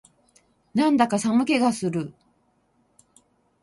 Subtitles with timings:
[0.73, 2.11] なんだか寒気がする